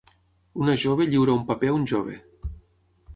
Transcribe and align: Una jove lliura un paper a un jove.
Una 0.63 0.73
jove 0.83 1.05
lliura 1.11 1.35
un 1.41 1.45
paper 1.51 1.71
a 1.73 1.77
un 1.81 1.85
jove. 1.93 2.17